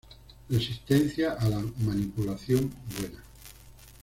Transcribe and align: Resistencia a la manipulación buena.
Resistencia 0.49 1.33
a 1.33 1.47
la 1.47 1.59
manipulación 1.85 2.71
buena. 2.97 3.23